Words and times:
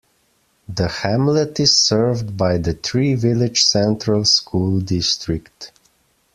The 0.67 0.87
hamlet 0.87 1.59
is 1.59 1.77
served 1.77 2.35
by 2.35 2.57
the 2.57 2.73
Three 2.73 3.13
Village 3.13 3.61
Central 3.61 4.25
School 4.25 4.79
District. 4.79 5.71